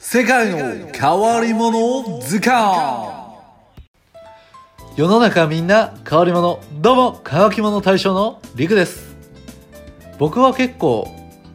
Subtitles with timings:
[0.00, 3.12] 世界の変わり者図鑑
[4.96, 9.16] 世の中みんな変わり者どうも乾き物大将のりくです。
[10.16, 11.08] 僕は結構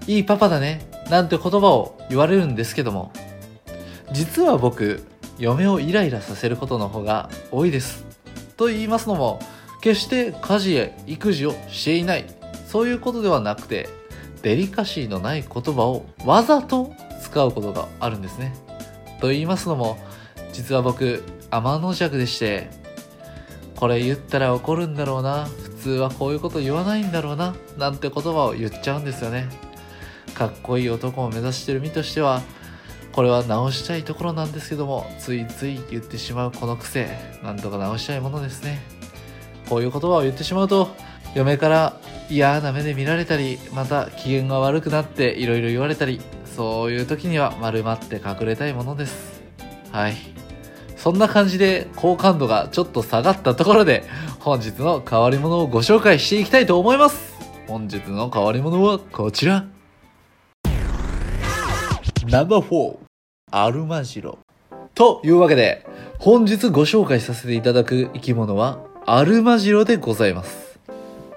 [0.07, 3.13] いいパパだねなんて言葉を言われるんですけども。
[4.11, 5.03] 実は僕
[5.39, 8.05] 嫁をイライラさせることの方が多いです。
[8.57, 9.39] と言いますのも
[9.81, 12.25] 決して家事や育児をしていない。
[12.67, 13.87] そういうことではなくて
[14.41, 16.93] デリカシーのない言葉をわざと
[17.33, 18.53] 使うことがあるんですね。
[19.19, 19.97] と言いますのも
[20.51, 22.69] 実は僕天の弱でして
[23.75, 29.49] これ言ったら怒るんだろうな普通はこういうこと言わないんだろうななんて言葉を言っちゃうんですよね。
[30.35, 32.43] かっこいい男を目指してる身としては
[33.13, 37.07] これは直したいところなんですけどもついつい言ってしまうこの癖
[37.43, 38.79] なんとか直したいものですね。
[39.67, 40.89] こういう言葉を言ってしまうと
[41.33, 41.97] 嫁から
[42.29, 46.21] 嫌な目で見られたりまた機嫌が悪くなっていろいろ言われたり
[46.55, 49.41] そういう時には丸まって隠れたいものです。
[49.91, 50.15] はい。
[50.95, 54.03] そんな感じで好感度がちょっと下がったところで
[54.39, 57.33] 本日の変わり者をご紹介していきたいと思います。
[57.67, 59.65] 本日の変わり者はこちら。
[62.27, 62.97] ナンバー4
[63.51, 64.37] アルマジロ。
[64.95, 65.85] というわけで
[66.19, 70.79] 本日ご紹介させていただく生き物はアルマジロでございます。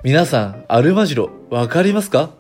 [0.05, 2.31] 皆さんアルマジロわかりますか？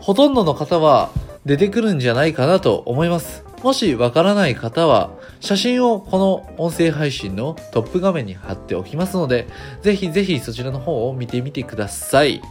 [0.00, 1.10] ほとんどの方は
[1.48, 3.42] 出てくるんじゃないかなと思います。
[3.62, 5.10] もしわからない方は
[5.40, 9.48] 写真をこの音声配信のトップ画面に貼っておきますので
[9.80, 12.42] ぜひぜひそちらの方を見てみてください。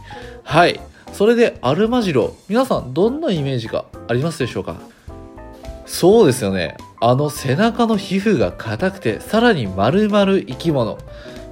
[0.42, 0.80] はい。
[1.12, 4.76] それでアルマジロ皆さんどんなイメージがありますでしょうか？
[5.86, 6.76] そうですよね。
[7.00, 10.98] あの背中の皮膚が硬くてさらに丸々生き物。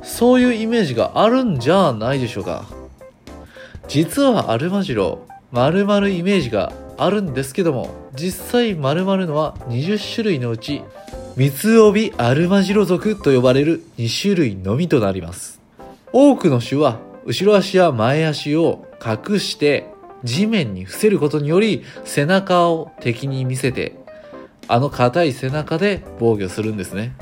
[0.02, 2.66] そういうイメージがあるんじゃないでしょうか？
[3.86, 10.82] 実はアルマジロ丸々イメージがあるんですけども実際丸々のは20種類のうち
[11.36, 15.60] 三つ帯アルマジロ属と呼ばれる2種類のみとなります
[16.12, 19.86] 多くの種は後ろ足や前足を隠して
[20.24, 23.96] 地面に伏せることにより背中を敵に見せて
[24.68, 27.14] あの硬い背中で防御するんですね。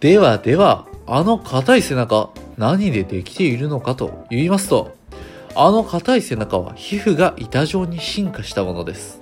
[0.00, 4.95] ではでは、あの硬い背中、何でできているのかと言いますと、
[5.58, 9.18] あの硬い背中は皮膚が板状に進化したものです。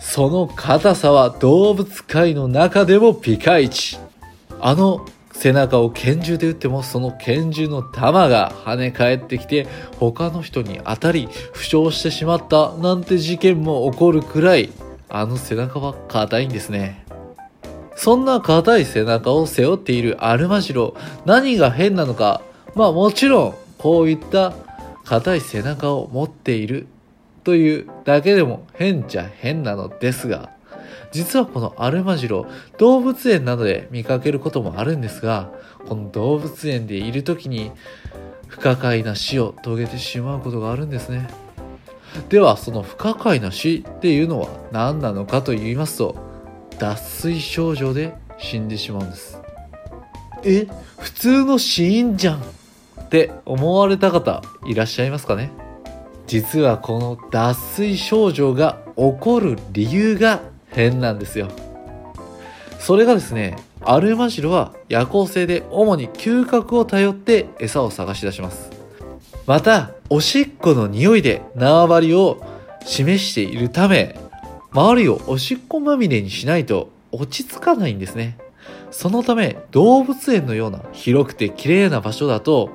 [0.00, 3.96] その硬さは動物界の中でもピカイチ。
[4.60, 9.66] あの背中を拳銃で撃ってもその拳銃の弾が跳ね返ってきて
[9.98, 14.70] 他の人に当たり負傷してしまったなんて事件も起こるくらい
[15.08, 17.06] あの背中は硬いんですね。
[17.96, 22.40] そんな硬い背中を背負っているアルマジロ、何が変なのか、
[22.74, 24.54] まあもちろん、こういった
[25.10, 26.86] 硬い背中を持っている
[27.42, 30.50] というだけでも変じゃ変なのですが、
[31.10, 32.46] 実はこのアルマジロ、
[32.78, 35.50] 動物園などで見かけることもあるんですが、
[35.88, 37.72] この動物園でいる時に
[38.46, 41.28] 不可解な死を遂げてしまうことがあるんですね。
[42.28, 46.14] ではその不可解な死っていうのは何なのかと言いますと
[46.78, 49.40] 脱水症状で死んでしまうんです
[50.44, 50.66] え
[50.98, 52.59] 普通の死因じゃん
[53.10, 55.50] って思われた方いらっしゃいますかね？
[56.28, 61.48] 実はこの脱水症状が起こる理由が変なんですよ。
[62.78, 68.70] それがですねアルマジロは夜行性で主に嗅覚を頼って餌を探し出します。
[69.44, 72.40] またおしっこの匂いで縄張りを
[72.86, 74.14] 示しているため
[74.70, 78.38] 周りをおしっこまみれにしないと落ち着かないんですね。
[78.90, 82.70] そのため動物園のような広くて綺麗な場所だと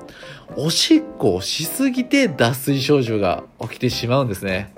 [0.56, 4.74] おしっこをしすぎて脱水症状が起きてしまうんですね。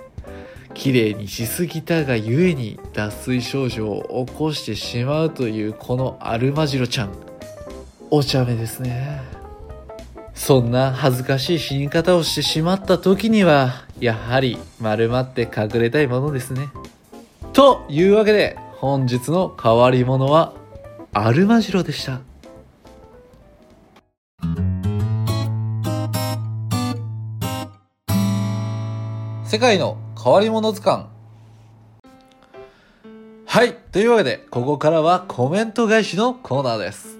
[0.74, 7.10] 綺麗にしすぎたがゆえに脱水症状を起こしてしまうというこのアルマジロちゃん。
[8.10, 9.20] お茶目ですね。
[10.34, 16.68] そんな恥ずかしい死に方をしてしまった時には、やはり丸まって隠れたいものですね。
[17.52, 20.54] というわけで、本日の変わり者は、
[21.20, 22.20] アルマジロでした。
[29.44, 31.06] 世界の変わり者図鑑。
[33.46, 33.74] はい。
[33.90, 37.18] というわけで、ここからはコメント返しのコーナーです。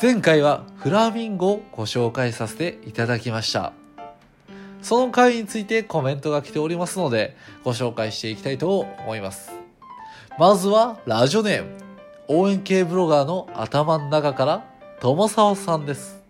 [0.00, 3.72] 前回はフラミンゴをご紹介させていただきました。
[4.82, 9.50] その回についてコメントが来ておりますので、ご紹介していきたいと思います。
[10.38, 11.91] まずは、ラジオネーム、
[12.28, 14.64] 応援系ブロガーの頭の中から、
[15.00, 16.22] 友沢さんです。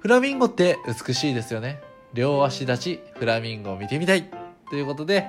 [0.00, 1.80] フラミンゴって美しいですよね。
[2.12, 4.30] 両足立ち、フラミンゴを見てみたい。
[4.70, 5.26] ということで、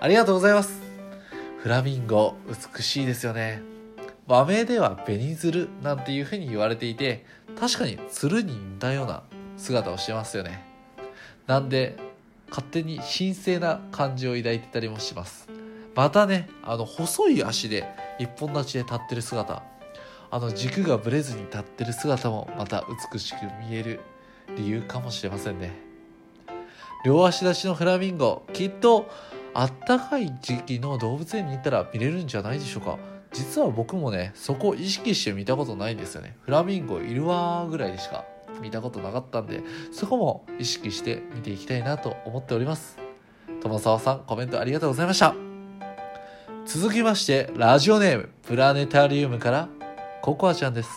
[0.00, 0.92] ありがとうございます。
[1.62, 3.62] フラミンゴ美しいですよね
[4.26, 7.24] 和名では紅鶴なんていう風に言われていて
[7.56, 9.22] 確かに鶴に似たような
[9.56, 10.64] 姿をしてますよね
[11.46, 11.96] なんで
[12.48, 15.48] 勝手に神聖な感じを抱いてたりもします
[15.94, 17.86] またねあの細い足で
[18.18, 19.62] 一本立ちで立ってる姿。
[20.30, 24.00] あの軸がぶれずに立ってる姿もまた美しく見える
[24.56, 25.72] 理由かもしれませんね。
[27.04, 29.10] 両足立ちのフラミンゴきっと
[29.52, 32.98] あったかい時期の動物園に行ったら見れるんじゃないでしょうか。
[33.32, 36.36] 実は僕もねそこを意識して見たことないんですよね。
[36.42, 38.24] フラミンゴいるわーぐらいでしか
[38.62, 39.62] 見たことなかったんで
[39.92, 42.96] そこも意識して見ていきたいなと思っております。
[43.60, 45.51] 友沢さんコメントありがとうございました。
[46.74, 49.68] 続きましてラジオネームプラネタリウムから
[50.22, 50.88] ココアちゃんです。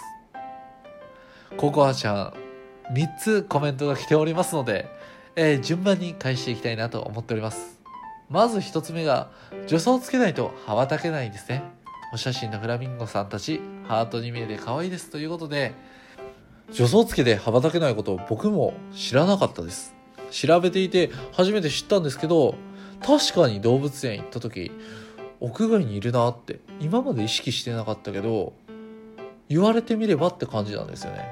[1.58, 4.88] ココアちゃん3つコメントが来ておりますので、
[5.36, 7.82] えー、順番に返していきたいなと思っております。
[8.30, 9.32] まず1つ目が
[9.68, 11.62] 助走つけないと羽ばたけないんですね。
[12.14, 15.10] お写真のフラミンゴさんたちハートに見えて可愛いです。
[15.10, 15.74] ということで
[16.72, 19.94] 助走つけで羽ばたけないことを僕も知らなかったです。
[20.32, 22.56] 調べていて初めて知ったんですけど
[23.06, 24.72] 確かに動物園行った時
[25.46, 28.54] 屋外にいるなって今まで意識してなかったけど
[29.48, 31.28] 言われてみればって感じなんですよね。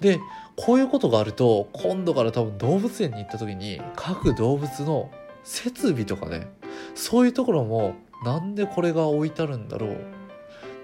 [0.00, 0.20] で
[0.56, 5.10] こういうことがあると今度から多分動物園に行った時に各動物の
[5.42, 6.48] 設備とかね
[6.94, 7.94] そういうところも
[8.24, 9.96] なんでこれが置いてあるんだろう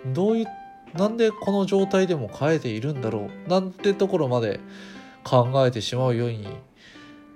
[0.07, 0.47] どういう
[0.95, 4.61] なんでこの状態でも変えているんだろうなんてところまで
[5.25, 6.47] 考えてしまうように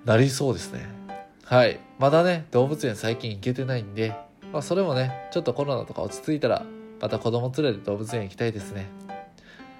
[0.07, 0.87] なりそうですね。
[1.45, 1.79] はい。
[1.99, 4.15] まだね動物園最近行けてないんで、
[4.53, 6.65] まあ、それもねちょっとコロナとか落ち着いたら
[7.01, 8.87] また子供連れて動物園行きたいですね。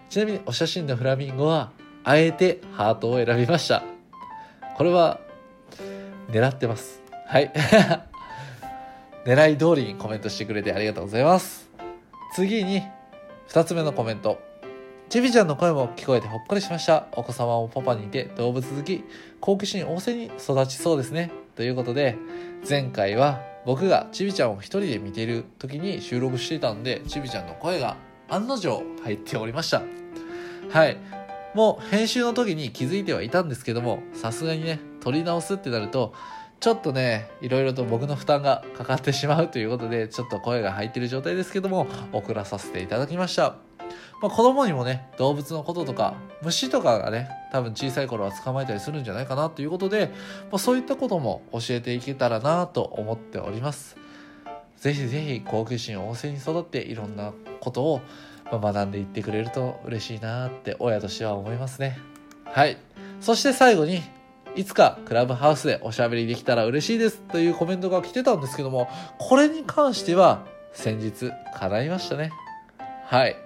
[0.09, 1.73] ちなみにお写真のフラミンゴは
[2.05, 3.83] あえてハートを選びました。
[4.77, 5.21] これは
[6.31, 7.03] 狙ってます。
[7.27, 7.53] はい。
[9.25, 11.69] 狙い通りにコメントしてくれてありがとうございます。
[12.35, 12.83] 次に
[13.49, 14.39] 2つ目のコメント。
[15.09, 17.07] ちびちゃんの声も聞こえてほっこりしました。
[17.13, 19.05] お子様もパパにいて動物好き。
[19.41, 21.31] 好奇心旺盛に育ちそうですね。
[21.57, 22.17] ということで
[22.69, 27.97] 前回は僕がちびちゃんを一人で見ている時に収録してたんでちびちゃんの声が
[28.29, 29.83] 案の定入っておりました
[30.71, 30.97] はい
[31.55, 36.15] もう編集の時に気づいてはいたんですけどもさすがにね撮り直すってなると
[36.61, 43.66] ちょっとね、いろいろと僕の負担がかかってしまうということで、ちょっと声が入ってる状態ですけども、送らさせていただきました。
[44.23, 50.13] まあ、子供にもね、動物のこととか、虫とかがね、多分小さい頃は捕まえたりするんじゃないかなということで、
[50.51, 53.97] まあ、そういったことも教えていけたらなと思っております。
[54.79, 58.01] ぜひぜひ好奇心旺盛に育っていろんなことを
[58.51, 61.99] 学んでいってくれると嬉しいなって親としては思いますね。
[62.45, 62.77] はい。
[63.21, 64.03] そして最後に
[64.55, 68.89] いつかクラブハウスでおしゃべりできたら嬉しいですというコメントが来てたんですけども、
[69.19, 72.31] これに関しては先日叶いましたね。
[73.07, 73.37] はい。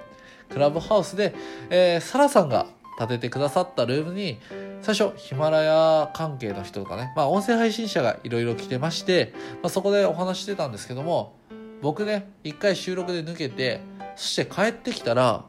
[0.50, 1.34] クラブハウスで、
[1.70, 2.66] えー、サラさんが
[2.98, 4.38] 建ててくださったルームに、
[4.82, 9.32] 最初、ヒマラヤ関係の人とかね、まあ音声配信者がいろいろ来てまして、
[9.62, 11.34] まあ、そこでお話してたんですけども、
[11.80, 13.80] 僕ね、一回収録で抜けて、
[14.16, 15.44] そして帰ってきたら、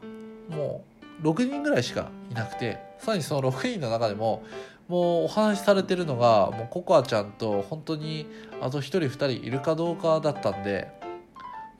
[0.48, 0.84] も
[1.22, 4.42] う6人ぐらいしかいなくて、さらにその6人の中でも、
[4.88, 8.26] もうお話しされてるのがもうココアちゃんと本当に
[8.60, 10.88] あと1人2人いるかどうかだったんで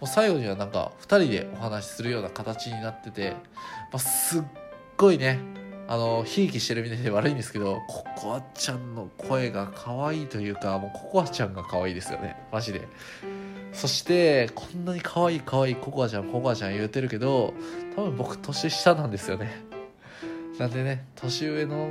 [0.03, 3.37] う最後にはなんか2人でお話しするような形になってて、ま
[3.95, 4.43] あ、すっ
[4.97, 5.39] ごいね
[5.89, 12.37] あのひいきしてるみたいで悪いんですけどココアちゃんの声が可愛いというかもうココアちゃんが可愛いですよね。
[12.51, 12.89] マジで。
[13.73, 17.55] そしてこんなに可愛い可愛いココアちゃんココアちゃん言うてるけど
[17.97, 19.51] 多分僕年下なんですよね。
[20.59, 21.89] なんでね年上の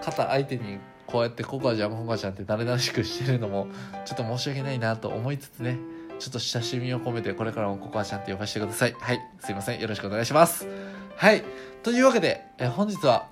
[0.00, 3.66] 方相手にこうやってココアちゃんココアちゃんって誰々しくしてるのも
[4.04, 5.78] ちょっと申し訳ないなと思いつつね
[6.20, 8.92] ちょっと親しみを込めてこれからもココアちゃんって呼ばせてください。
[8.92, 9.20] はい。
[9.40, 9.80] すいません。
[9.80, 10.68] よろしくお願いします。
[11.16, 11.42] はい。
[11.82, 13.28] というわけでえ本日は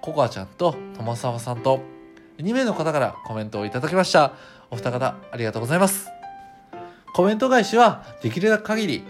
[0.00, 1.80] ココアちゃんと友沢さんと
[2.38, 4.32] 2名の方からコメントをいただきました。
[4.70, 6.08] お二方ありがとうございます。
[7.14, 9.04] コメント返しはできる限り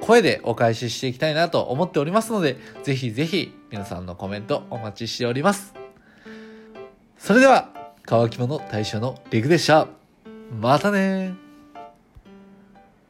[0.00, 5.74] 声でお返ししていきたいなと思っておりますので、ぜひぜひ皆さんのコメントお待ちしております。
[7.18, 7.70] それでは、
[8.04, 9.88] 乾き物大将のリグでした。
[10.60, 11.47] またね